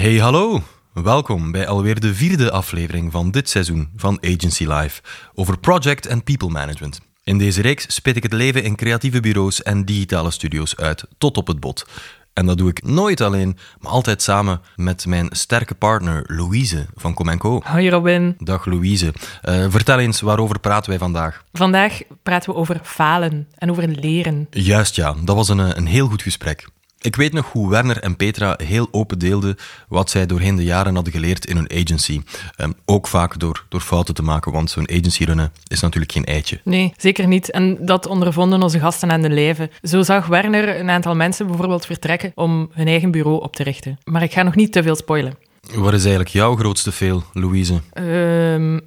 [0.00, 0.62] Hey hallo,
[0.92, 5.02] welkom bij alweer de vierde aflevering van dit seizoen van Agency Live
[5.34, 7.00] over project en people management.
[7.24, 11.36] In deze reeks spit ik het leven in creatieve bureaus en digitale studio's uit tot
[11.36, 11.86] op het bot.
[12.32, 17.14] En dat doe ik nooit alleen, maar altijd samen met mijn sterke partner Louise van
[17.14, 17.60] Comenco.
[17.64, 18.34] Hoi Robin.
[18.38, 19.14] Dag Louise.
[19.44, 21.44] Uh, vertel eens, waarover praten wij vandaag?
[21.52, 24.46] Vandaag praten we over falen en over leren.
[24.50, 26.66] Juist ja, dat was een, een heel goed gesprek.
[27.02, 29.56] Ik weet nog hoe Werner en Petra heel open deelden
[29.88, 32.20] wat zij doorheen de jaren hadden geleerd in hun agency.
[32.58, 36.24] Um, ook vaak door, door fouten te maken, want zo'n agency runnen is natuurlijk geen
[36.24, 36.60] eitje.
[36.64, 37.50] Nee, zeker niet.
[37.50, 39.70] En dat ondervonden onze gasten aan de lijve.
[39.82, 43.98] Zo zag Werner een aantal mensen bijvoorbeeld vertrekken om hun eigen bureau op te richten.
[44.04, 45.36] Maar ik ga nog niet te veel spoilen.
[45.74, 47.80] Wat is eigenlijk jouw grootste veel, Louise?
[47.94, 48.80] Um,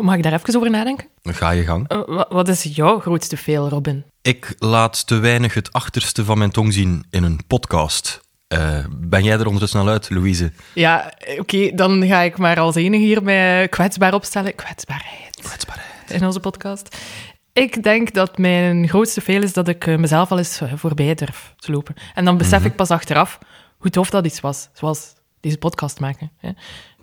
[0.00, 1.08] mag ik daar even over nadenken?
[1.22, 1.92] Ga je gang.
[1.92, 4.04] Uh, wat is jouw grootste veel, Robin?
[4.22, 8.20] Ik laat te weinig het achterste van mijn tong zien in een podcast.
[8.48, 10.52] Uh, ben jij er ondertussen al uit, Louise?
[10.74, 14.54] Ja, oké, okay, dan ga ik maar als enige hierbij kwetsbaar opstellen.
[14.54, 15.40] Kwetsbaarheid.
[15.42, 16.10] Kwetsbaarheid.
[16.10, 16.96] In onze podcast.
[17.52, 21.72] Ik denk dat mijn grootste veel is dat ik mezelf al eens voorbij durf te
[21.72, 21.94] lopen.
[22.14, 22.70] En dan besef mm -hmm.
[22.70, 23.38] ik pas achteraf
[23.78, 24.68] hoe tof dat iets was.
[24.72, 26.30] Zoals deze podcast maken.
[26.36, 26.50] Hè.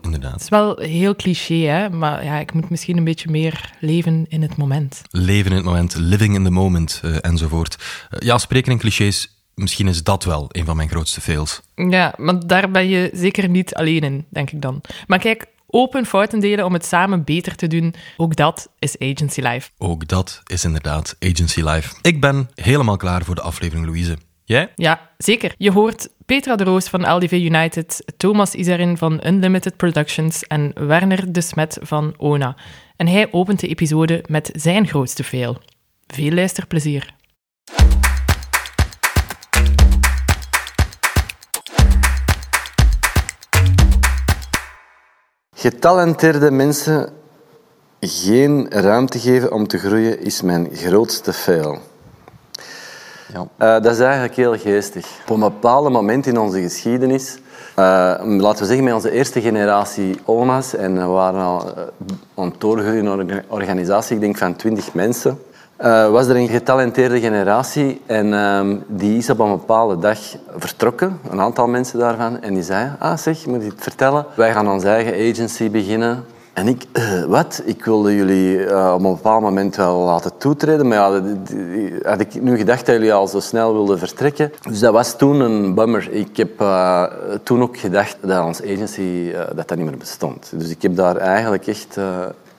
[0.02, 0.32] Inderdaad.
[0.32, 1.90] Het is wel heel cliché, hè?
[1.90, 5.02] maar ja, ik moet misschien een beetje meer leven in het moment.
[5.12, 7.78] Leven in het moment, living in the moment uh, enzovoort.
[8.10, 11.62] Uh, ja, spreken in clichés, misschien is dat wel een van mijn grootste fails.
[11.76, 14.82] Ja, maar daar ben je zeker niet alleen in, denk ik dan.
[15.08, 19.42] Maar kijk, open fouten delen om het samen beter te doen, ook dat is Agency
[19.42, 19.70] Life.
[19.78, 21.96] Ook dat is inderdaad Agency Life.
[22.02, 24.18] Ik ben helemaal klaar voor de aflevering, Louise.
[24.50, 24.72] Jij?
[24.76, 25.56] Ja, zeker.
[25.58, 31.34] Je hoort Petra de Roos van LDV United, Thomas Isarin van Unlimited Productions en Werner
[31.34, 32.56] de Smet van ONA.
[32.96, 35.58] En hij opent de episode met zijn grootste fail.
[36.08, 37.14] Veel luisterplezier.
[45.56, 47.14] Getalenteerde mensen
[48.00, 51.82] geen ruimte geven om te groeien is mijn grootste fail.
[53.34, 53.40] Ja.
[53.40, 55.08] Uh, dat is eigenlijk heel geestig.
[55.28, 57.38] Op een bepaald moment in onze geschiedenis,
[57.80, 57.86] uh,
[58.26, 61.84] laten we zeggen met onze eerste generatie oma's, en we waren al uh,
[62.36, 65.40] aan doorgroeien in een organisatie, ik denk van twintig mensen,
[66.12, 70.20] was er een getalenteerde generatie en ehm, die is op een bepaalde dag
[70.58, 74.54] vertrokken, een aantal mensen daarvan, en die zei, ah zeg, moet ik het vertellen, wij
[74.54, 76.26] gaan onze eigen agency beginnen.
[76.60, 77.62] En ik, uh, wat?
[77.66, 81.22] Ik wilde jullie uh, op een bepaald moment wel laten toetreden, maar ja,
[82.04, 84.52] had ik nu gedacht dat jullie al zo snel wilden vertrekken.
[84.70, 86.12] Dus dat was toen een bummer.
[86.12, 87.04] Ik heb uh,
[87.44, 90.52] toen ook gedacht dat onze agency dat dat niet meer bestond.
[90.56, 91.96] Dus ik heb daar eigenlijk echt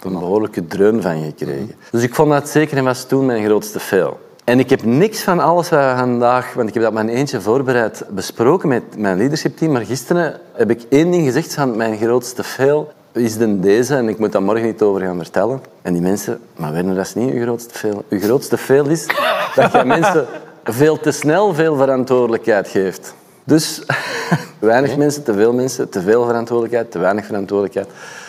[0.03, 1.75] een behoorlijke dreun van gekregen.
[1.91, 4.21] Dus ik vond dat zeker en was toen mijn grootste fail.
[4.45, 7.41] En ik heb niks van alles wat we vandaag, want ik heb dat mijn eentje
[7.41, 9.73] voorbereid, besproken met mijn leadership team.
[9.73, 14.09] Maar gisteren heb ik één ding gezegd van mijn grootste fail is dan deze en
[14.09, 15.61] ik moet daar morgen niet over gaan vertellen.
[15.83, 18.05] En die mensen, maar Werner, dat is niet uw grootste veel.
[18.09, 19.07] Uw grootste veel is
[19.55, 20.27] dat je mensen
[20.65, 23.15] veel te snel veel verantwoordelijkheid geeft.
[23.45, 23.83] Dus
[24.59, 27.89] weinig mensen, te veel mensen, te veel verantwoordelijkheid, te weinig verantwoordelijkheid.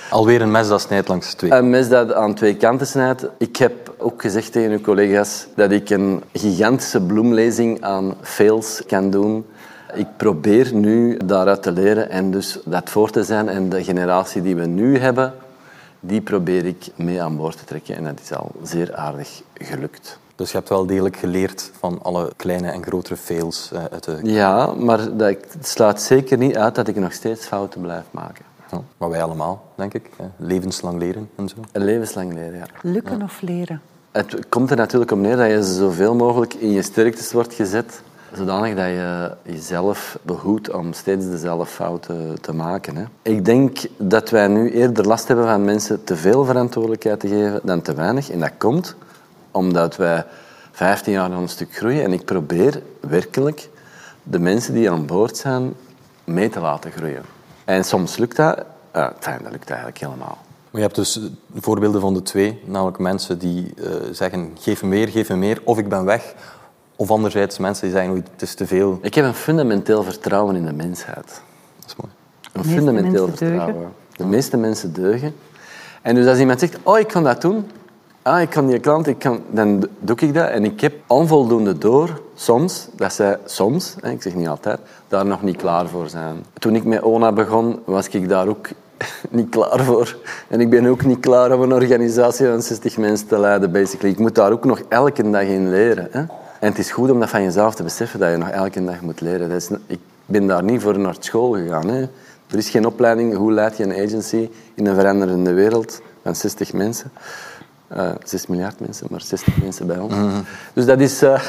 [0.09, 1.51] Alweer een mes dat snijdt langs twee.
[1.51, 3.25] Een mes dat aan twee kanten snijdt.
[3.37, 9.09] Ik heb ook gezegd tegen uw collega's dat ik een gigantische bloemlezing aan fails kan
[9.09, 9.45] doen
[9.93, 13.49] ik probeer nu daaruit te leren en dus dat voor te zijn.
[13.49, 15.33] En de generatie die we nu hebben,
[15.99, 17.95] die probeer ik mee aan boord te trekken.
[17.95, 20.19] En dat is al zeer aardig gelukt.
[20.35, 24.19] Dus je hebt wel degelijk geleerd van alle kleine en grotere fails eh, uit de...
[24.23, 28.45] Ja, maar dat slaat zeker niet uit dat ik nog steeds fouten blijf maken.
[28.71, 30.09] Ja, maar wij allemaal, denk ik.
[30.37, 31.55] Levenslang leren en zo.
[31.73, 32.65] Levenslang leren, ja.
[32.81, 33.23] Lukken ja.
[33.23, 33.81] of leren?
[34.11, 38.01] Het komt er natuurlijk om neer dat je zoveel mogelijk in je sterktes wordt gezet
[38.33, 42.95] zodanig dat je jezelf behoedt om steeds dezelfde fouten te maken.
[42.95, 43.03] Hè.
[43.21, 47.59] Ik denk dat wij nu eerder last hebben van mensen te veel verantwoordelijkheid te geven
[47.63, 48.29] dan te weinig.
[48.29, 48.95] En dat komt
[49.51, 50.25] omdat wij
[50.71, 52.03] 15 jaar aan een stuk groeien.
[52.03, 53.69] En ik probeer werkelijk
[54.23, 55.73] de mensen die aan boord zijn
[56.23, 57.23] mee te laten groeien.
[57.65, 58.57] En soms lukt dat,
[58.95, 60.37] uh, dat lukt eigenlijk helemaal.
[60.71, 61.19] Je hebt dus
[61.53, 65.61] voorbeelden van de twee, namelijk mensen die uh, zeggen geef me meer, geef me meer,
[65.63, 66.33] of ik ben weg,
[67.01, 68.99] of anderzijds mensen die zeggen, het is te veel.
[69.01, 71.41] Ik heb een fundamenteel vertrouwen in de mensheid.
[71.79, 72.11] Dat is mooi.
[72.53, 73.73] Een fundamenteel vertrouwen.
[73.73, 73.91] Deugen.
[74.15, 75.35] De meeste mensen deugen.
[76.01, 77.69] En dus als iemand zegt, oh, ik kan dat doen.
[78.21, 80.49] Ah, ik kan die klant, ik kan, dan doe ik dat.
[80.49, 85.41] En ik heb onvoldoende door, soms, dat zij soms, ik zeg niet altijd, daar nog
[85.41, 86.45] niet klaar voor zijn.
[86.53, 88.67] Toen ik met ONA begon, was ik daar ook
[89.29, 90.17] niet klaar voor.
[90.47, 94.13] En ik ben ook niet klaar om een organisatie van 60 mensen te leiden, basically.
[94.13, 96.07] Ik moet daar ook nog elke dag in leren.
[96.11, 96.23] Hè?
[96.61, 99.01] En het is goed om dat van jezelf te beseffen, dat je nog elke dag
[99.01, 99.51] moet leren.
[99.51, 101.87] Is, ik ben daar niet voor naar school gegaan.
[101.87, 102.01] Hè.
[102.47, 106.73] Er is geen opleiding, hoe leid je een agency in een veranderende wereld van 60
[106.73, 107.11] mensen.
[107.91, 110.13] Uh, eh, 6 miljard mensen, maar 60 mensen bij ons.
[110.13, 110.41] Mhm.
[110.73, 111.29] Dus dat is, uh,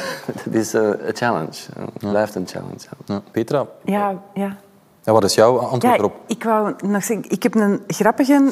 [0.45, 1.61] dat is uh, een challenge.
[1.79, 2.85] Het blijft een challenge.
[3.05, 3.21] Ja.
[3.31, 3.67] Petra?
[3.83, 4.57] Ja, ja.
[5.03, 6.15] Ja, wat is jouw antwoord erop?
[6.27, 8.51] Ik wou nog zeggen, ik heb een grappige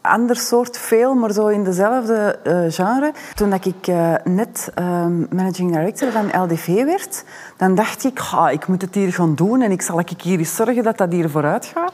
[0.00, 3.12] ander soort veel, maar zo in dezelfde uh, genre.
[3.34, 7.24] Toen ik uh, net uh, managing director van LDV werd,
[7.56, 10.38] dan dacht ik, ha, ik moet het hier gaan doen en ik zal ik hier
[10.38, 11.92] eens zorgen dat dat hier vooruit gaat.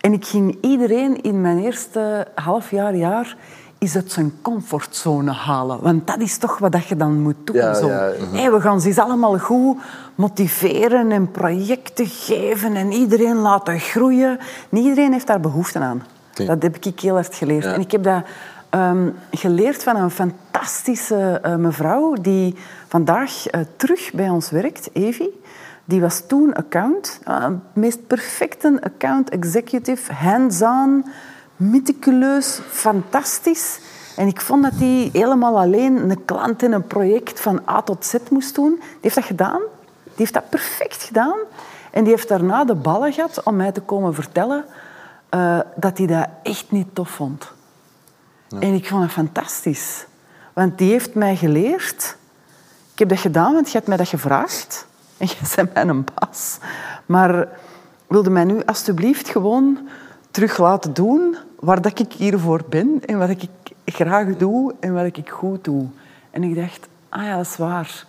[0.00, 3.36] En ik ging iedereen in mijn eerste half jaar, jaar
[3.78, 5.80] is uit zijn comfortzone halen.
[5.82, 7.74] Want dat is toch wat je dan moet doen.
[7.74, 7.88] zo.
[7.88, 9.76] hey, we gaan ze allemaal goed
[10.14, 14.38] motiveren en projecten geven en iedereen laten groeien.
[14.68, 16.02] Niet iedereen heeft daar behoefte aan.
[16.44, 17.64] Dat heb ik heel hard geleerd.
[17.64, 18.22] En ik heb dat
[18.70, 22.54] um, geleerd van een fantastische uh, mevrouw die
[22.88, 25.40] vandaag uh, terug bij ons werkt, Evie.
[25.84, 31.04] Die was toen account, uh, het meest perfecte account executive, hands-on,
[31.56, 33.78] meticuleus, fantastisch.
[34.16, 38.04] En ik vond dat hij helemaal alleen een klant in een project van A tot
[38.04, 38.76] Z moest doen.
[38.78, 39.60] Die heeft dat gedaan.
[40.04, 41.38] Die heeft dat perfect gedaan.
[41.90, 44.64] En die heeft daarna de ballen gehad om mij te komen vertellen
[45.36, 47.52] uh, dat hij dat echt niet tof vond.
[48.48, 50.06] En ik vond het fantastisch.
[50.52, 52.16] Want die heeft mij geleerd.
[52.92, 54.86] Ik heb dat gedaan, want je hebt mij dat gevraagd.
[55.18, 56.58] En jij bent mijn baas.
[57.06, 57.48] Maar
[58.06, 59.88] wilde mij nu alstublieft gewoon
[60.30, 63.48] terug laten doen waar dat ik hiervoor ben en wat ik
[63.84, 65.86] graag doe en wat ik goed doe.
[66.30, 68.06] En ik dacht, ah ja, dat is waar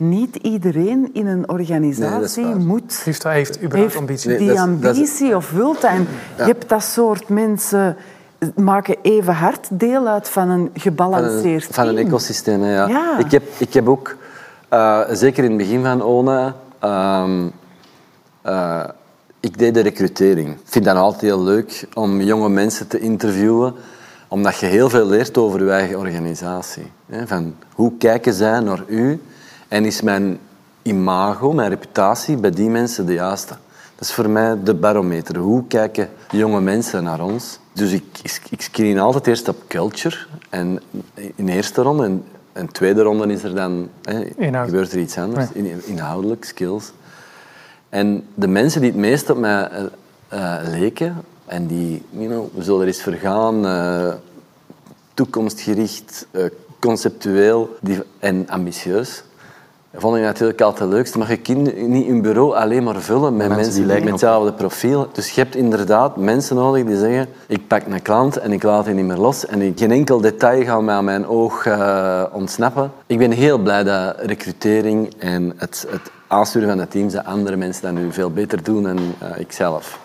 [0.00, 3.00] niet iedereen in een organisatie moet...
[3.04, 4.36] Heeft, heeft überhaupt ambitie.
[4.36, 5.84] die ambitie of wilt.
[5.84, 6.06] En
[6.36, 7.96] je hebt dat soort mensen
[8.54, 13.18] maken even hard deel uit van een gebalanceerd van een, van een ecosysteem, ja.
[13.18, 14.16] Ik, heb, ik heb ook,
[14.72, 16.54] uh, zeker in het begin van ONA...
[16.84, 17.44] Uh,
[18.46, 18.84] uh,
[19.40, 20.48] ik deed de recrutering.
[20.48, 23.74] Ik vind dat altijd heel leuk om jonge mensen te interviewen,
[24.28, 26.92] omdat je heel veel leert over je eigen organisatie.
[27.24, 29.20] Van hoe kijken zij naar u
[29.70, 30.38] en is mijn
[30.82, 33.54] imago, mijn reputatie bij die mensen de juiste?
[33.94, 35.36] Dat is voor mij de barometer.
[35.36, 37.58] Hoe kijken jonge mensen naar ons?
[37.72, 38.04] Dus ik,
[38.50, 40.16] ik screen altijd eerst op culture.
[40.48, 40.80] En
[41.14, 42.04] in eerste ronde.
[42.04, 42.24] En
[42.54, 44.24] in tweede ronde is er dan, hè,
[44.64, 45.46] gebeurt er iets anders.
[45.84, 46.92] Inhoudelijk, skills.
[47.88, 49.68] En de mensen die het meest op mij
[50.32, 54.12] uh, leken, en die, you know, we zullen er eens vergaan, uh,
[55.14, 56.44] toekomstgericht, uh,
[56.78, 59.22] conceptueel die, en ambitieus,
[59.94, 61.18] vond ik natuurlijk altijd het leukste.
[61.18, 65.08] Maar je kunt niet een bureau alleen maar vullen met mensen, die met hetzelfde profiel.
[65.12, 68.84] Dus je hebt inderdaad mensen nodig die zeggen ik pak een klant en ik laat
[68.84, 69.46] die niet meer los.
[69.46, 72.92] En geen enkel detail gaat mij aan mijn oog uh, ontsnappen.
[73.06, 77.56] Ik ben heel blij dat recrutering en het, het aansturen van het teams dat andere
[77.56, 79.98] mensen dat nu veel beter doen dan uh, ikzelf.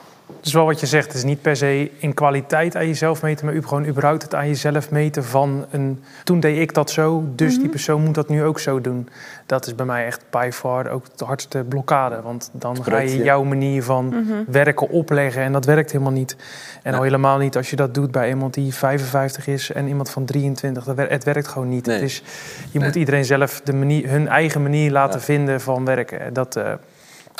[0.46, 3.46] Dus wel wat je zegt, het is niet per se in kwaliteit aan jezelf meten,
[3.46, 6.04] maar gewoon überhaupt het aan jezelf meten van een.
[6.24, 7.70] Toen deed ik dat zo, dus die mhm.
[7.70, 9.10] persoon moet dat nu ook zo doen.
[9.46, 12.22] Dat is bij mij echt by far ook de hardste blokkade.
[12.22, 14.52] Want dan ga je jouw manier van mhm.
[14.52, 16.36] werken opleggen en dat werkt helemaal niet.
[16.84, 20.10] En al helemaal niet als je dat doet bij iemand die 55 is en iemand
[20.10, 20.84] van 23.
[20.84, 21.86] Dat het werkt gewoon niet.
[21.86, 22.00] Nee.
[22.00, 22.24] Dus
[22.72, 26.34] je moet iedereen zelf de manier, hun eigen manier laten vinden van werken.
[26.34, 26.74] Dat, uh,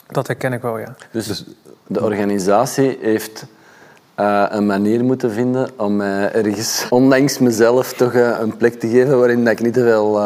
[0.08, 0.96] dat herken ik wel, ja.
[1.12, 1.44] Dus,
[1.88, 3.46] de organisatie heeft
[4.20, 8.88] uh, een manier moeten vinden om mij ergens, ondanks mezelf, toch uh, een plek te
[8.88, 10.22] geven waarin ik niet te veel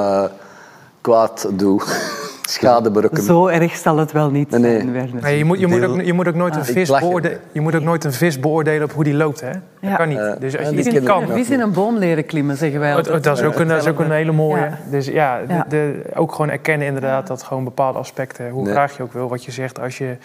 [1.01, 1.81] kwaad doe
[2.49, 3.25] schade berokkenen.
[3.25, 5.09] Zo erg zal het wel niet nee, nee.
[5.21, 6.67] nee je, moet, je, moet ook, je moet ook nooit een ah.
[6.67, 7.39] vis beoordelen.
[7.51, 9.51] Je moet ook nooit een vis beoordelen op hoe die loopt, hè?
[9.81, 10.17] Dat kan niet.
[10.17, 11.27] Uh, dus als je vis, kan.
[11.27, 12.93] Vis in een boom leren klimmen, zeggen wij.
[12.93, 14.61] Dat, dat, is, ook een, dat is ook een hele mooie.
[14.61, 14.79] Ja.
[14.89, 19.03] Dus ja, de, de, ook gewoon erkennen inderdaad dat gewoon bepaalde aspecten, hoe graag je
[19.03, 20.17] ook wil, wat je zegt, als je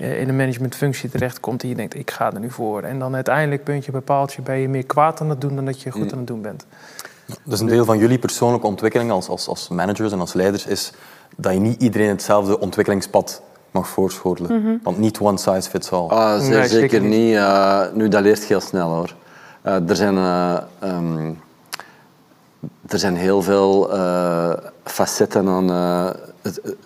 [0.00, 2.82] uh, in een managementfunctie terechtkomt en je denkt, ik ga er nu voor.
[2.82, 5.82] En dan uiteindelijk, puntje bepaald, je ben je meer kwaad aan het doen dan dat
[5.82, 6.12] je goed mm.
[6.12, 6.66] aan het doen bent.
[7.44, 10.92] Dus een deel van jullie persoonlijke ontwikkeling als, als, als managers en als leiders is
[11.36, 14.60] dat je niet iedereen hetzelfde ontwikkelingspad mag voorschotelen.
[14.60, 14.76] Mhm.
[14.82, 16.08] Want niet one size fits all.
[16.08, 17.34] Ah, zeker, zeker niet.
[17.34, 19.14] Uh, nu, dat leert heel snel hoor.
[19.66, 21.40] Uh, er, zijn, uh, um,
[22.88, 23.90] er zijn heel veel
[24.84, 25.70] facetten aan,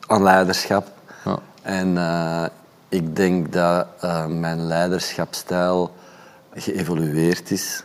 [0.06, 0.86] aan leiderschap.
[1.24, 1.38] Ja.
[1.62, 1.98] En
[2.88, 3.86] ik denk dat
[4.28, 5.90] mijn leiderschapstijl
[6.54, 7.84] geëvolueerd is,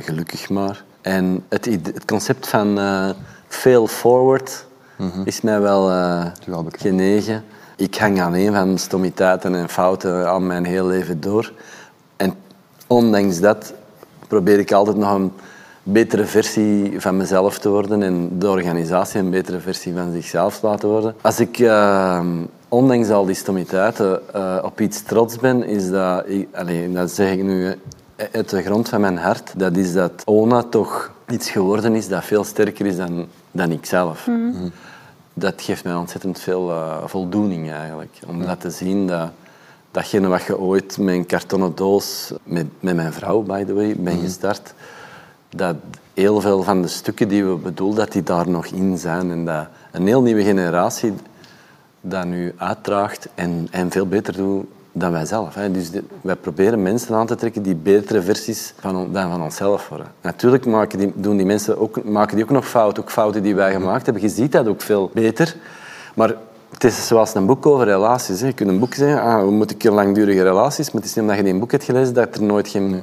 [0.00, 0.84] gelukkig maar.
[1.00, 2.78] En het, het concept van
[3.48, 4.66] fail forward
[5.00, 5.22] Mhm.
[5.24, 6.26] is mij wel uh,
[6.68, 7.44] genegen.
[7.76, 11.52] Ik hang aan een van stommiteiten en fouten al mijn heel leven door.
[12.16, 12.34] En
[12.86, 13.72] ondanks dat
[14.28, 15.32] probeer ik altijd nog een
[15.82, 20.66] betere versie van mezelf te worden en de organisatie een betere versie van zichzelf te
[20.66, 21.14] laten worden.
[21.20, 22.26] Als ik uh,
[22.68, 26.28] ondanks al die stommiteiten, uh, op iets trots ben, is dat...
[26.28, 27.74] Ik, allez, dat zeg ik nu
[28.32, 29.52] uit de grond van mijn hart.
[29.56, 33.86] Dat is dat ONA toch iets geworden is dat veel sterker is dan, dan ik
[33.86, 34.26] zelf.
[34.26, 34.46] Mhm.
[34.46, 34.68] Mhm.
[35.34, 38.18] Dat geeft mij ontzettend veel uh, voldoening eigenlijk.
[38.26, 39.30] Om dat te zien dat
[39.90, 43.96] datgene wat je ooit met een kartonnen doos, met, met mijn vrouw, by the way,
[43.96, 44.24] ben mhm.
[44.24, 44.74] gestart,
[45.48, 45.76] dat
[46.14, 49.30] heel veel van de stukken die we bedoelen, dat die daar nog in zijn.
[49.30, 51.12] En dat een heel nieuwe generatie
[52.00, 55.54] dat nu uitdraagt en, en veel beter doet dan wij zelf.
[55.54, 55.70] Hè.
[55.70, 60.06] Dus wij proberen mensen aan te trekken die betere versies van, dan van onszelf worden.
[60.20, 63.54] Natuurlijk maken die, doen die mensen ook, maken die ook nog fouten, ook fouten die
[63.54, 64.22] wij gemaakt hebben.
[64.22, 65.56] Je ziet dat ook veel beter.
[66.14, 66.34] Maar
[66.72, 68.40] het is zoals een boek over relaties.
[68.40, 68.46] Hè.
[68.46, 70.86] Je kunt een boek zeggen, ah, hoe moet ik langdurige relaties?
[70.86, 73.02] Maar het is niet omdat je een boek hebt gelezen dat er nooit geen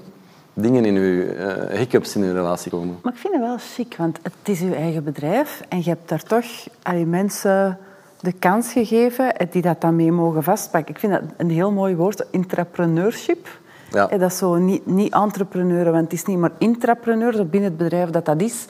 [0.54, 1.36] dingen in je
[1.70, 3.00] uh, hiccups in je relatie komen.
[3.02, 6.10] Maar ik vind het wel chic, want het is je eigen bedrijf en je hebt
[6.10, 6.46] daar toch
[6.84, 7.78] al mensen
[8.20, 10.94] de kans gegeven die dat dan mee mogen vastpakken.
[10.94, 13.48] Ik vind dat een heel mooi woord, intrapreneurship.
[13.92, 14.08] Ja.
[14.08, 18.10] Dat is zo niet, niet entrepreneuren, want het is niet maar intrapreneur, binnen het bedrijf
[18.10, 18.66] dat dat is.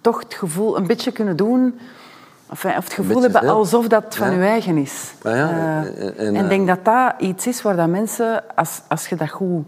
[0.00, 1.78] Toch het gevoel een beetje kunnen doen,
[2.50, 4.36] of, het gevoel hebben alsof dat van ja.
[4.36, 5.14] je eigen is.
[5.22, 5.84] Ah, ja.
[5.84, 9.30] Uh, en, ik denk dat dat iets is waar dat mensen, als, als je dat
[9.30, 9.64] goed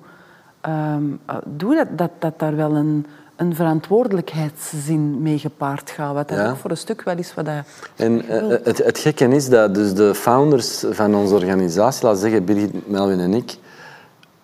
[0.67, 3.07] um, doet, dat, dat, dat daar wel een
[3.39, 6.15] een verantwoordelijkheidszin mee gepaard gaat.
[6.15, 7.55] Wat dat ook voor een stuk wel is wat dat...
[7.97, 12.45] En uh, het, het gekke is dat dus de founders van onze organisatie, laten zeggen
[12.45, 13.57] Birgit, Melvin en ik,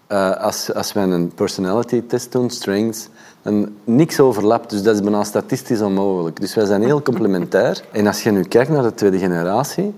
[0.08, 3.08] uh, als, als wij een personality test doen, strengths,
[3.42, 4.70] dan niks overlapt.
[4.70, 6.40] Dus dat is bijna statistisch onmogelijk.
[6.40, 7.82] Dus wij zijn heel complementair.
[7.92, 9.94] En als je nu kijkt naar de tweede generatie,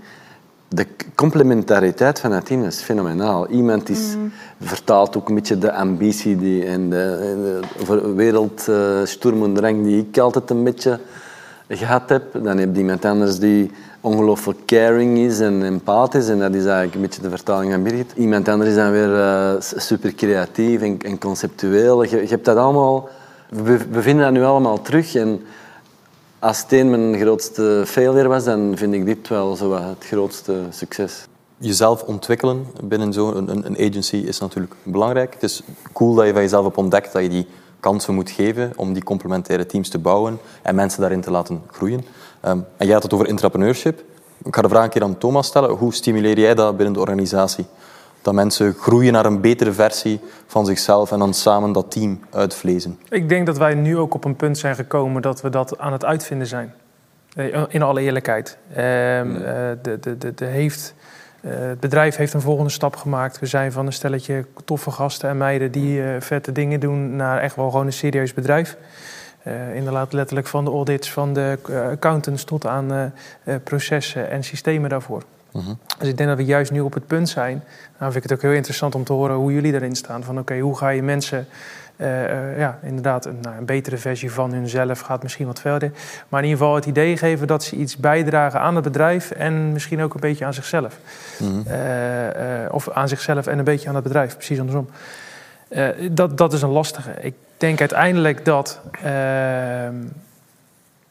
[0.69, 3.49] de complementariteit van het team is fenomenaal.
[3.49, 4.33] Iemand is, mm.
[4.61, 10.19] vertaalt ook een beetje de ambitie die, en de, de wereldsturm en drang die ik
[10.19, 11.01] altijd een beetje
[11.69, 12.23] gehad heb.
[12.43, 13.71] Dan heb je iemand anders die
[14.01, 16.29] ongelooflijk caring is en empathisch.
[16.29, 18.13] En dat is eigenlijk een beetje de vertaling van Birgit.
[18.17, 22.03] Iemand anders is dan weer uh, super creatief en, en conceptueel.
[22.03, 23.09] Je, je, hebt dat allemaal...
[23.49, 25.15] We, we vinden dat nu allemaal terug.
[25.15, 25.41] En,
[26.39, 31.27] als Steen mijn grootste failure was, dan vind ik dit wel zo het grootste succes.
[31.59, 35.35] Jezelf ontwikkelen binnen zo'n een, agency is natuurlijk belangrijk.
[35.35, 35.63] Het is
[35.93, 37.47] cool dat je van jezelf hebt ontdekt dat je die
[37.81, 42.05] kansen moet geven om die complementaire teams te bouwen en mensen daarin te laten groeien.
[42.47, 44.03] Um, en jij had het over entrepreneurship.
[44.45, 45.71] Ik ga de vraag een keer aan Thomas stellen.
[45.71, 47.67] Hoe stimuleer jij dat binnen de organisatie?
[48.27, 52.99] Dat mensen groeien naar een betere versie van zichzelf en dan samen dat team uitvlezen?
[53.09, 55.93] Ik denk dat wij nu ook op een punt zijn gekomen dat we dat aan
[55.93, 56.75] het uitvinden zijn.
[57.37, 58.59] Eh, in alle eerlijkheid.
[58.75, 59.53] Ehm, eh,
[59.83, 60.95] de, de, de, de heeft,
[61.41, 63.39] uh, het bedrijf heeft een volgende stap gemaakt.
[63.39, 67.57] We zijn van een stelletje toffe gasten en meiden die vette dingen doen naar echt
[67.57, 68.77] wel gewoon een serieus bedrijf.
[69.75, 71.59] inderdaad, letterlijk van de audits, van de
[71.91, 73.13] accountants tot aan
[73.65, 75.23] processen en systemen daarvoor.
[75.99, 77.63] Dus ik denk dat we juist nu op het punt zijn.
[77.99, 80.23] Nou vind ik het ook heel interessant om te horen hoe jullie daarin staan.
[80.23, 81.47] Van oké, hoe ga je mensen
[81.97, 85.93] uh, uh, ja, inderdaad een, nou, een, betere versie van hunzelf gaat misschien wat verder.
[86.29, 89.73] Maar in ieder geval het idee geven dat ze iets bijdragen aan het bedrijf en
[89.73, 90.99] misschien ook een beetje aan zichzelf.
[91.39, 91.65] Mm
[92.71, 94.89] of aan zichzelf en een beetje aan het bedrijf, precies andersom.
[96.11, 97.11] dat, dat is een lastige.
[97.21, 99.95] Ik denk uiteindelijk dat ehm,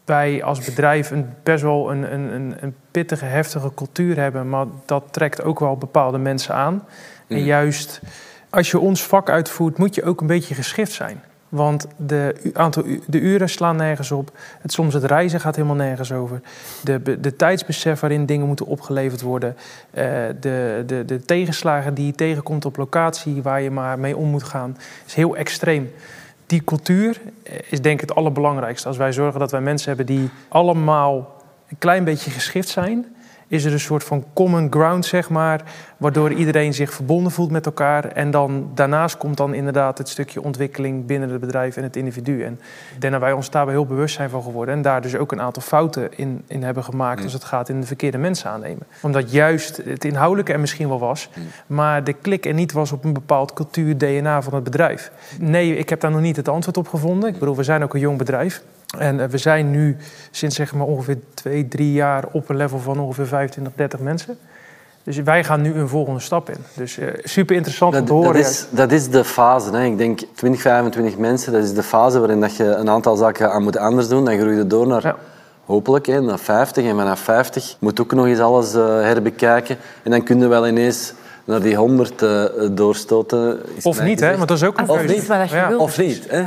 [0.05, 5.03] wij als bedrijf een, best wel een, een, een pittige, heftige cultuur hebben, maar dat
[5.11, 6.83] trekt ook wel bepaalde mensen aan.
[7.27, 7.45] En mhm.
[7.45, 8.01] juist
[8.49, 11.21] als je ons vak uitvoert, moet je ook een beetje geschikt zijn.
[11.49, 14.31] Want de, aantal, de uren slaan nergens op.
[14.61, 16.41] Het, soms het reizen gaat helemaal nergens over.
[16.83, 19.55] De, de tijdsbesef waarin dingen moeten opgeleverd worden.
[19.57, 20.03] Uh,
[20.39, 24.43] de, de, de tegenslagen die je tegenkomt op locatie, waar je maar mee om moet
[24.43, 25.91] gaan, is heel extreem
[26.45, 27.21] die cultuur
[27.69, 28.87] is denk ik het allerbelangrijkste.
[28.87, 33.14] Als wij zorgen dat wij mensen hebben die allemaal een klein beetje geschikt zijn
[33.47, 35.61] is er een soort van common ground, zeg maar,
[35.97, 38.05] waardoor iedereen zich verbonden voelt met elkaar.
[38.05, 42.43] En dan daarnaast komt dan inderdaad het stukje ontwikkeling binnen het bedrijf en het individu.
[42.43, 42.59] En
[42.95, 45.31] ik denk dat wij ons daarbij heel bewust zijn van geworden en daar dus ook
[45.31, 48.83] een aantal fouten in, in hebben gemaakt als het gaat in de verkeerde mensen aannemen.
[49.01, 51.29] Omdat juist het inhoudelijke er misschien wel was,
[51.67, 55.11] maar de klik er niet was op een bepaald cultuur, DNA van het bedrijf.
[55.39, 57.29] Nee, ik heb daar nog niet het antwoord op gevonden.
[57.29, 58.63] Ik bedoel, we zijn ook een jong bedrijf.
[58.97, 59.97] En eh, we zijn nu
[60.31, 64.37] sinds zeg maar ongeveer twee, drie jaar op een level van ongeveer 25, 30 mensen.
[65.05, 66.57] Dus wij gaan nu een volgende stap in.
[66.73, 68.33] Dus uh, super interessant dat, om te horen.
[68.33, 69.71] Dat is, dat is de fase.
[69.71, 69.83] Hè.
[69.83, 73.51] Ik denk 20, 25 mensen, dat is de fase waarin dat je een aantal zaken
[73.51, 74.25] aan moet anders doen.
[74.25, 75.15] Dan groei je door naar,
[75.65, 76.85] hopelijk, hè, naar 50.
[76.85, 79.77] En vanaf 50 moet ook nog eens alles uh, herbekijken.
[80.03, 81.13] En dan kun je wel ineens
[81.43, 83.59] naar die 100 uh, doorstoten.
[83.81, 84.37] Of niet, hè?
[84.37, 85.75] Want dat is ook een Of niet, ja.
[85.77, 86.29] of niet.
[86.29, 86.43] Hè?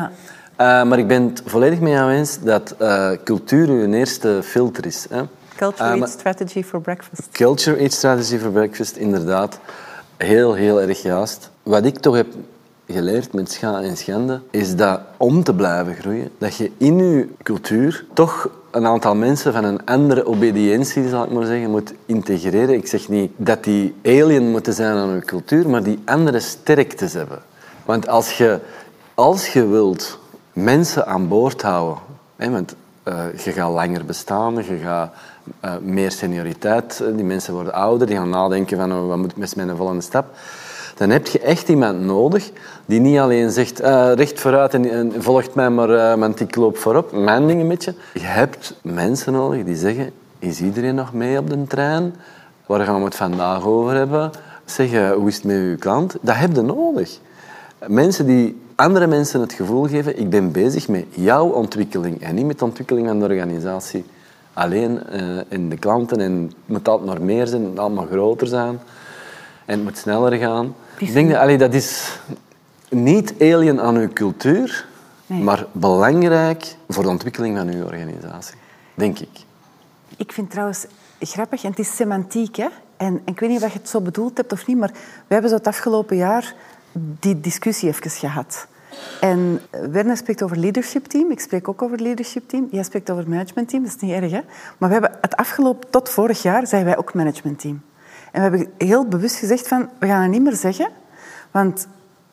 [0.61, 5.07] Uh, maar ik ben het volledig mee aanwezig dat uh, cultuur uw eerste filter is.
[5.11, 5.23] Hè.
[5.57, 7.29] Culture uh, eats strategy for breakfast.
[7.33, 9.59] Culture eats strategy for breakfast, inderdaad.
[10.17, 11.51] Heel, heel erg juist.
[11.63, 12.27] Wat ik toch heb
[12.89, 17.29] geleerd met scha en schande, is dat om te blijven groeien, dat je in je
[17.43, 22.75] cultuur toch een aantal mensen van een andere obediëntie, zal ik maar zeggen, moet integreren.
[22.75, 27.13] Ik zeg niet dat die alien moeten zijn aan je cultuur, maar die andere sterktes
[27.13, 27.39] hebben.
[27.85, 28.59] Want als je,
[29.15, 30.19] als je wilt
[30.63, 31.99] mensen aan boord houden,
[32.37, 32.75] hè, want
[33.05, 35.13] uh, je gaat langer bestaan, je gaat
[35.65, 39.37] uh, meer senioriteit, die mensen worden ouder, die gaan nadenken van oh, wat moet ik
[39.37, 40.27] met mijn volgende stap
[40.95, 42.51] dan heb je echt iemand nodig
[42.87, 47.13] die niet alleen zegt uh, recht vooruit en, volgt mij maar, want ik loop voorop,
[47.13, 47.95] mijn ding een beetje.
[48.15, 52.15] Je hebt mensen nodig die zeggen, is iedereen nog mee op de trein?
[52.67, 54.31] Waar gaan we het vandaag over hebben?
[54.65, 56.17] Zeggen, hoe is het met uw klant?
[56.21, 57.19] Dat heb je nodig.
[57.87, 62.47] Mensen die andere mensen het gevoel geven, ik ben bezig met jouw ontwikkeling en niet
[62.47, 64.05] met de ontwikkeling van de organisatie.
[64.53, 68.07] Alleen uh, in de klanten en het moet altijd nog meer zijn, het moet allemaal
[68.07, 68.81] groter zijn
[69.65, 70.75] en het moet sneller gaan.
[70.99, 72.19] Ik denk dat allee, dat is
[72.89, 74.87] niet alien aan uw cultuur,
[75.27, 78.57] maar belangrijk voor de ontwikkeling van uw organisatie.
[78.95, 79.45] Denk ik.
[80.17, 80.87] Ik vind trouwens
[81.21, 82.69] grappig, en het is semantiek, hè?
[82.97, 84.91] En, en ik weet niet of je het zo bedoeld hebt of niet, maar
[85.27, 86.55] we hebben zo het afgelopen jaar
[86.93, 88.67] die discussie even gehad.
[89.21, 91.31] En Werner spreekt over leadership team.
[91.31, 92.69] Ik spreek ook over leadership team.
[92.71, 93.83] Jij spreekt over management team.
[93.83, 94.41] Dat is niet erg, hè?
[94.79, 97.83] Maar we hebben het afgelopen, tot vorig jaar, zijn wij ook management team.
[98.33, 100.89] En we hebben heel bewust gezegd van, we gaan het niet meer zeggen.
[101.51, 101.89] Want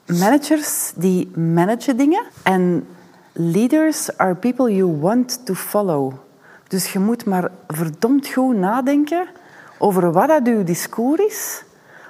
[0.05, 2.87] managers die managen dingen en
[3.31, 6.13] leaders are people you want to follow.
[6.67, 9.27] Dus je moet maar verdomd goed nadenken
[9.77, 11.63] over wat dat uw discours is.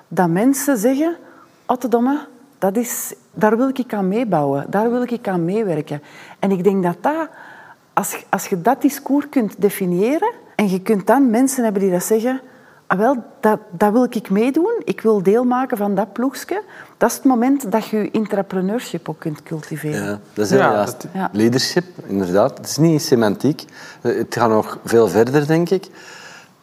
[0.07, 1.17] Dat mensen zeggen,
[1.65, 2.27] Ottedomme,
[2.65, 6.01] dat is, daar wil ik aan meebouwen, daar wil ik aan meewerken.
[6.39, 7.29] En ik denk dat dat,
[7.93, 12.03] als, als je dat discours kunt definiëren en je kunt dan mensen hebben die dat
[12.03, 12.41] zeggen,
[12.88, 14.81] Ah, wel, dat, dat wil ik meedoen.
[14.84, 16.61] Ik wil deel maken van dat ploegje.
[16.98, 20.03] Dat is het moment dat je je entrepreneurship ook kunt cultiveren.
[20.03, 21.29] Ja, dat is inderdaad ja.
[21.31, 22.57] leadership, inderdaad.
[22.57, 23.66] Het is niet semantiek.
[24.01, 25.87] Het gaat nog veel verder, denk ik.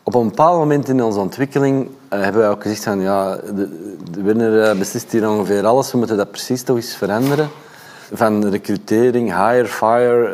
[0.03, 3.91] Op een bepaald moment in onze ontwikkeling uh, hebben wij ook gezegd van ja, de,
[4.12, 5.92] de winnaar uh, beslist hier ongeveer alles.
[5.92, 7.48] We moeten dat precies toch eens veranderen
[8.12, 10.29] van recrutering, hire, fire,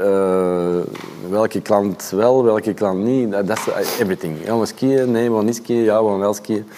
[1.24, 4.36] uh, welke klant wel, welke klant niet, dat is everything.
[4.44, 6.68] Ja, we skiën, nee, we niet skiën, ja, we wel skiën.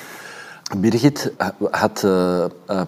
[0.77, 1.33] Birgit
[1.71, 2.07] had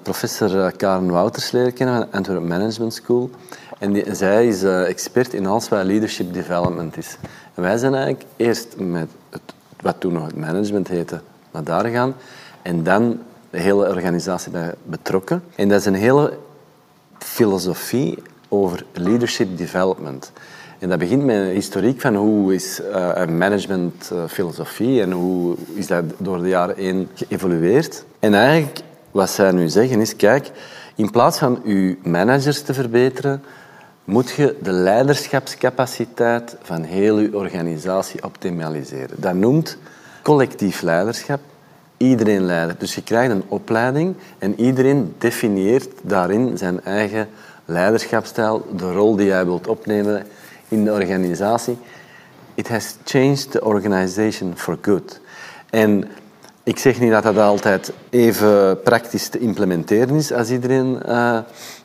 [0.02, 3.30] professor Karen Wouters leren kennen van Antwerp Management School.
[3.78, 7.16] En zij is expert in alles wat leadership development is.
[7.54, 9.40] Wij zijn eigenlijk eerst met het,
[9.80, 11.20] wat toen nog het management heette,
[11.52, 12.14] naar daar gaan.
[12.62, 13.18] En dan
[13.52, 15.42] de hele organisatie bij betrokken.
[15.54, 16.38] En dat is een hele
[17.18, 20.32] filosofie over leadership development.
[20.78, 25.56] En dat begint met een historiek van hoe is uh, een managementfilosofie uh, en hoe
[25.74, 28.04] is dat door de jaren heen geëvolueerd.
[28.18, 30.50] En eigenlijk wat zij nu zeggen is, kijk,
[30.94, 33.42] in plaats van uw managers te verbeteren,
[34.04, 39.20] moet je de leiderschapscapaciteit van heel uw organisatie optimaliseren.
[39.20, 39.76] Dat noemt
[40.22, 41.40] collectief leiderschap
[42.02, 42.76] iedereen leiden.
[42.78, 47.28] Dus je krijgt een opleiding en iedereen definieert daarin zijn eigen
[47.64, 50.26] leiderschapstijl, de rol die jij wilt opnemen
[50.68, 51.78] in de organisatie.
[52.54, 55.20] It has changed the organization for good.
[55.70, 56.08] En
[56.62, 61.02] ik zeg niet dat dat altijd even praktisch te implementeren is als iedereen...
[61.06, 61.38] Uh,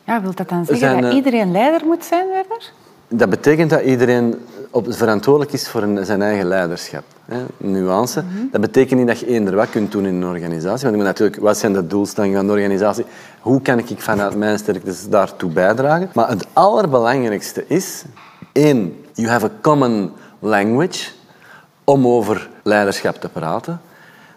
[0.03, 2.71] ja, wil dat dan zeggen dat eh, iedereen leider moet zijn, Werner?
[3.07, 4.35] Dat betekent dat iedereen
[4.71, 7.03] op, verantwoordelijk is voor zijn eigen leiderschap.
[7.25, 8.21] Hè, nuance.
[8.21, 8.45] Mhm.
[8.51, 10.81] Dat betekent niet dat je eender wat kunt doen in een organisatie.
[10.81, 13.05] Want je moet natuurlijk, wat zijn de doelstellingen van de organisatie?
[13.39, 16.09] Hoe kan ik vanuit mijn sterktes daartoe bijdragen?
[16.13, 18.03] Maar het allerbelangrijkste is,
[18.51, 21.09] één, you have a common language
[21.83, 23.81] om over leiderschap te praten.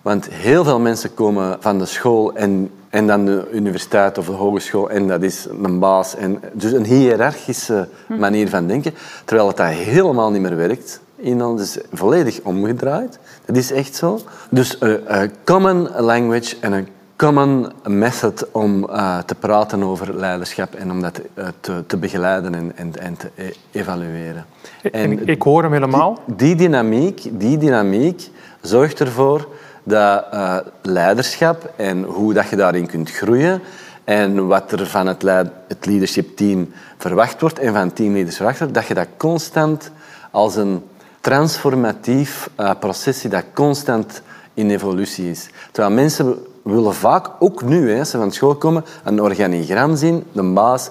[0.02, 4.33] Want heel veel mensen komen van de school en, en dan de universiteit of de
[4.33, 6.16] hogeschool en dat is een baas.
[6.16, 11.00] En, dus een hiërarchische manier van denken, terwijl het dat helemaal niet meer werkt.
[11.16, 13.18] In ons is volledig omgedraaid.
[13.44, 14.20] Dat is echt zo.
[14.50, 20.90] Dus een common language en een common method om uh, te praten over leiderschap en
[20.90, 24.44] om dat uh, te, te, begeleiden en, en, en te e evalueren.
[24.92, 26.18] En ik hoor hem helemaal.
[26.26, 29.48] Die, die, dynamiek, die dynamiek zorgt ervoor
[29.90, 33.61] dat uh, leiderschap en hoe dat je daarin kunt groeien
[34.05, 35.22] en wat er van het,
[35.68, 39.90] het leadership team verwacht wordt en van teamleaders verwacht wordt, dat je dat constant
[40.31, 40.83] als een
[41.20, 44.22] transformatief uh, proces dat constant
[44.55, 45.48] in evolutie is.
[45.72, 50.24] Terwijl mensen willen vaak, ook nu, hè, als ze van school komen, een organigram zien,
[50.33, 50.90] de baas,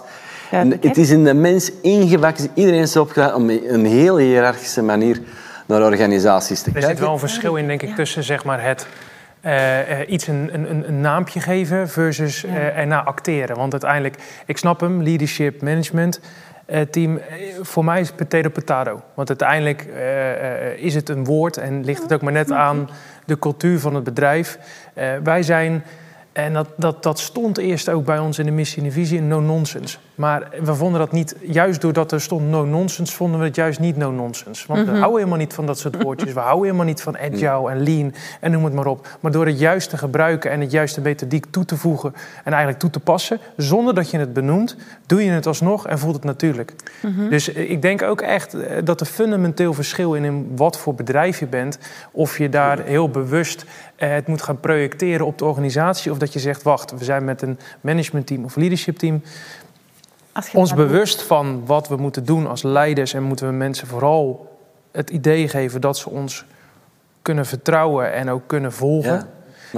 [0.80, 2.50] het is in de mens ingebakken.
[2.54, 5.22] Iedereen is opgeleid om een heel hiërarchische manier
[5.70, 6.90] naar organisaties te er kijken.
[6.90, 8.88] Er zit wel een verschil in, denk ik, tussen zeg maar, het
[9.46, 13.56] uh, iets een, een, een, naampje geven versus uh, erna acteren.
[13.56, 16.20] Want uiteindelijk, ik snap hem, leadership, management.
[16.68, 17.20] Uh, team,
[17.62, 19.02] voor mij is potato potato.
[19.14, 19.82] Want uiteindelijk
[20.78, 22.90] is het een woord en ligt het ook maar net aan
[23.26, 24.60] de cultuur van het bedrijf.
[25.24, 25.84] wij zijn
[26.32, 29.22] en dat, dat, dat stond eerst ook bij ons in de missie en de visie,
[29.22, 29.98] no-nonsense.
[30.20, 33.98] Maar we vonden dat niet, juist doordat er stond no-nonsense, vonden we het juist niet
[33.98, 34.68] no-nonsense.
[34.68, 34.96] Want we mhm.
[34.96, 36.34] houden helemaal niet van dat soort woordjes.
[36.34, 39.08] We houden helemaal niet van agile en lean en noem het maar op.
[39.20, 42.80] Maar door het juist te gebruiken en het juiste methodiek toe te voegen en eigenlijk
[42.80, 46.24] toe te passen, zonder dat je het benoemt, doe je het alsnog en voelt het
[46.24, 46.74] natuurlijk.
[47.02, 47.30] Mhm.
[47.30, 50.96] Dus eh, ik denk ook echt eh, dat er fundamenteel verschil in, in wat voor
[50.96, 51.80] bedrijf je bent.
[52.12, 56.12] Of je daar heel bewust eh, het moet gaan projecteren op de organisatie.
[56.12, 59.22] Of dat je zegt, wacht, we zijn met een managementteam of leadershipteam.
[60.54, 63.13] Ons bewust van wat we moeten doen als leiders.
[63.13, 64.47] En moeten we mensen vooral
[64.91, 66.45] het idee geven dat ze ons
[67.21, 69.28] kunnen vertrouwen en ook kunnen volgen.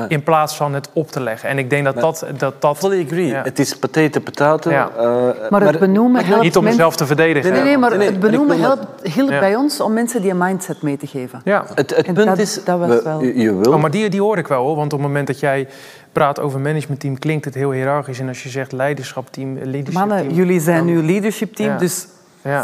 [0.08, 1.50] in plaats van het op te leggen.
[1.50, 2.26] En ik denk dat dat...
[2.38, 3.34] dat, dat Fully agree.
[3.34, 4.70] Het is potato potato.
[4.70, 4.90] Ja.
[4.98, 6.44] Uh, maar het benoemen helpt...
[6.44, 7.52] Niet om mezelf te verdedigen.
[7.52, 10.98] Nee, nee, maar het benoemen helpt, hielp bij ons om mensen die een mindset mee
[10.98, 11.42] te geven.
[11.44, 11.66] Ja.
[11.76, 12.64] Het, het punt is...
[12.64, 13.24] Dat was wel...
[13.24, 13.74] Je, wil...
[13.74, 14.76] Oh, maar die, die hoor ik wel, hoor.
[14.76, 15.68] Want op het moment dat jij
[16.12, 18.20] praat over managementteam, klinkt het heel hiërarchisch.
[18.20, 22.08] En als je zegt leiderschapteam, leadership Mannen, jullie zijn nu leadership team, dus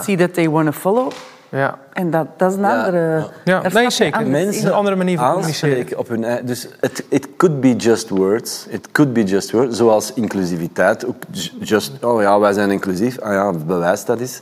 [0.02, 1.12] see that they want to follow.
[1.50, 1.78] Ja.
[1.94, 3.30] En dat, dat is een andere...
[3.46, 4.28] Ja, nee, zeker.
[4.28, 5.98] Mensen een andere manier van communiceren.
[5.98, 8.66] Op hun, dus it, it could be just words.
[8.70, 9.78] It could be just words.
[9.78, 11.06] Zoals inclusiviteit.
[11.06, 11.16] Ook
[11.60, 13.20] just, oh ja, wij zijn inclusief.
[13.20, 14.42] Ah ja, bewijs dat is.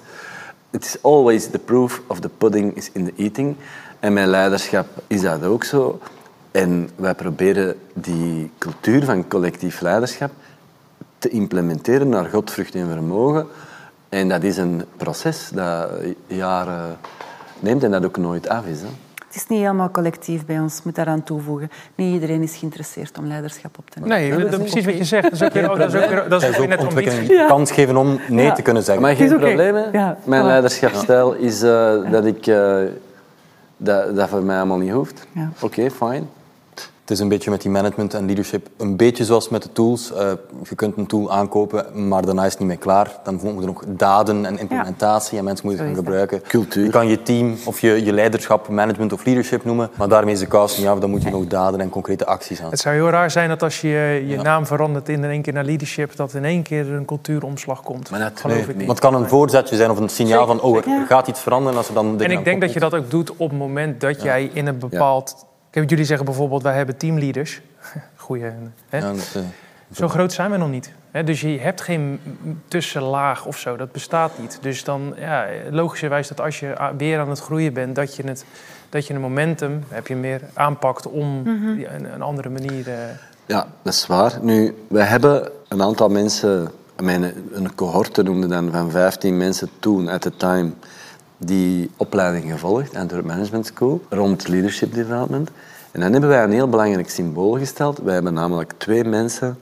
[0.71, 3.55] It is always the proof of the pudding is in the eating.
[3.99, 5.99] En mijn leiderschap is dat ook zo.
[6.55, 10.31] En wij proberen die cultuur van collectief leiderschap
[11.17, 13.47] te implementeren naar godvrucht en vermogen.
[14.09, 15.89] En dat is een proces dat
[16.27, 16.97] jaren
[17.59, 18.81] neemt en dat ook nooit af is.
[18.81, 18.87] Hè.
[19.27, 21.69] Het is niet helemaal collectief bij ons, moet daaraan toevoegen.
[21.95, 24.17] Niet iedereen is geïnteresseerd om leiderschap op te nemen.
[24.17, 25.23] Nee, dat, is precies wat je zegt.
[25.23, 27.45] Dat is ook, weer, dat is ook, dat is ook net om iets...
[27.47, 29.03] kans geven om nee te kunnen zeggen.
[29.03, 30.17] Maar geen probleem, Ja.
[30.23, 32.47] Mijn leiderschapsstijl is uh, dat ik...
[32.47, 32.77] Uh,
[33.77, 35.27] dat, dat voor mij allemaal niet hoeft.
[35.35, 36.23] Oké, okay, fine.
[37.05, 40.11] Het is een beetje met die management en leadership, een beetje zoals met de tools.
[40.11, 40.31] Uh,
[40.69, 43.19] je kunt een tool aankopen, maar daarna is het niet meer klaar.
[43.23, 46.41] Dan moeten er nog daden en implementatie en mensen moeten het gaan gebruiken.
[46.41, 46.83] Cultuur.
[46.83, 50.39] Je kan je team of je, je leiderschap management of leadership noemen, maar daarmee is
[50.39, 50.99] de kous niet af.
[50.99, 52.69] Dan moet je nog daden en concrete acties aan.
[52.69, 55.65] Het zou heel raar zijn dat als je je naam verandert in één keer naar
[55.65, 58.09] leadership, dat in één keer een cultuuromslag komt.
[58.09, 58.77] Maar dat geloof ik niet.
[58.77, 61.77] Maar het kan een voorzetje zijn of een signaal van, oh, er gaat iets veranderen
[61.77, 62.21] als er dan...
[62.21, 64.79] En ik denk dat je dat ook doet op het moment dat jij in een
[64.79, 67.61] bepaald Kijk, jullie zeggen bijvoorbeeld, wij hebben teamleaders.
[68.15, 68.43] Goeie,
[68.89, 68.97] hè?
[68.97, 69.43] Ja, dat, uh,
[69.91, 70.91] zo groot zijn we nog niet.
[71.11, 71.23] Hè?
[71.23, 72.19] Dus je hebt geen
[72.67, 74.57] tussenlaag of zo, dat bestaat niet.
[74.61, 78.45] Dus dan, ja, logischerwijs dat als je weer aan het groeien bent, dat je het,
[78.89, 82.87] dat je een momentum, heb je meer aanpakt om mm een, een, andere manier...
[82.87, 82.93] Uh...
[83.45, 84.37] Ja, dat is waar.
[84.41, 90.09] Nu, we hebben een aantal mensen, mijn, een cohorte noemde dan van 15 mensen toen,
[90.09, 90.71] at the time
[91.37, 95.49] die opleiding gevolgd, Antwerp Management School, rond leadership development.
[95.91, 97.97] En dan hebben wij een heel belangrijk symbool gesteld.
[97.97, 99.57] Wij hebben namelijk twee mensen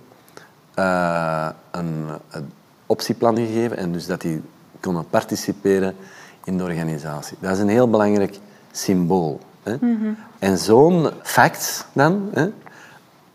[0.80, 2.52] uh, een, een,
[2.86, 4.42] optieplan gegeven en dus dat die
[4.80, 5.96] konden participeren
[6.44, 7.38] in de organisatie.
[7.40, 8.40] Dat is een heel belangrijk
[8.72, 9.40] symbool.
[9.64, 9.76] Hè?
[9.80, 10.18] Mm -hmm.
[10.40, 12.50] En zo'n facts dan, hè,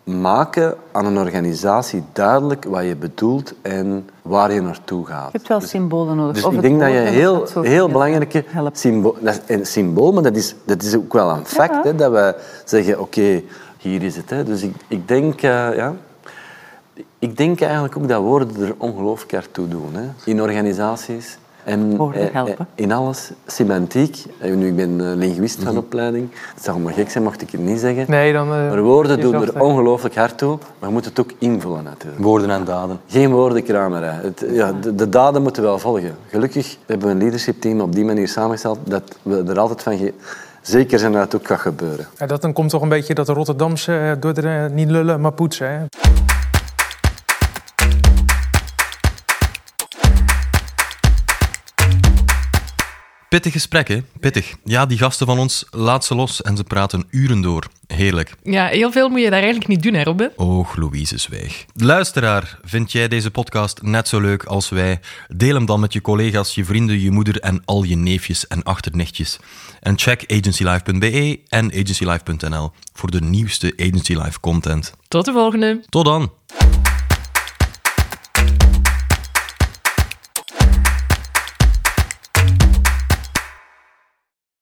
[0.08, 5.32] maken aan een organisatie duidelijk wat je bedoelt en waar je naartoe gaat.
[5.32, 6.42] Je hebt wel dus- symbolen nodig.
[6.42, 9.16] Dus ik denk dat je heel, heel belangrijke symbool...
[9.46, 11.84] Een symbool, maar dat is, dat is ook wel een fact.
[11.84, 13.42] Hè, dat we zeggen, oké,
[13.78, 14.30] hier is het.
[14.30, 14.44] Hè.
[14.44, 15.42] Dus ik, ik denk...
[15.42, 15.94] Uh, ja,
[17.18, 19.94] ik denk eigenlijk ook dat woorden er ongelooflijk ertoe doen.
[19.94, 20.08] Hè.
[20.24, 21.38] In organisaties,
[21.68, 24.24] en eh, eh, in alles, semantiek.
[24.42, 25.78] Nu, ik ben eh, linguist van mhm.
[25.78, 26.28] opleiding.
[26.54, 28.04] Het zou maar gek zijn mocht ik het niet zeggen.
[28.08, 30.58] Nee, dan, maar woorden doen er ongelooflijk hard toe.
[30.78, 32.22] Maar je moet het ook invullen natuurlijk.
[32.22, 33.00] Woorden en daden.
[33.06, 34.18] Geen woordenkramerij.
[34.22, 36.16] Het, ja, de, de, daden moeten wel volgen.
[36.28, 40.10] Gelukkig hebben we een leadership team op die manier samengesteld dat we er altijd van
[40.62, 42.06] zeker zijn dat het ook gaat gebeuren.
[42.18, 45.70] Ja, dat dan komt toch een beetje dat Rotterdamse door de, niet lullen, maar poetsen.
[45.70, 46.07] Hè?
[53.28, 54.02] Pittig gesprek, hè?
[54.20, 54.54] Pittig.
[54.64, 57.66] Ja, die gasten van ons, laat ze los en ze praten uren door.
[57.86, 58.34] Heerlijk.
[58.42, 60.30] Ja, heel veel moet je daar eigenlijk niet doen, hè, Robin?
[60.36, 61.64] Och, Louise Zwijg.
[61.74, 65.00] Luisteraar, vind jij deze podcast net zo leuk als wij?
[65.28, 68.62] Deel hem dan met je collega's, je vrienden, je moeder en al je neefjes en
[68.62, 69.38] achternichtjes.
[69.80, 74.92] En check agencylife.be en agencylife.nl voor de nieuwste Agency Life content.
[75.08, 75.84] Tot de volgende.
[75.88, 76.30] Tot dan.